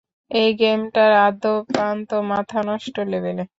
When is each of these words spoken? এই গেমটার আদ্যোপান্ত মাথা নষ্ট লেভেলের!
এই 0.31 0.49
গেমটার 0.55 1.11
আদ্যোপান্ত 1.27 2.09
মাথা 2.31 2.59
নষ্ট 2.63 2.95
লেভেলের! 3.11 3.47